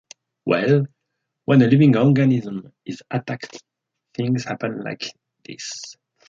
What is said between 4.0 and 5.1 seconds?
things happen like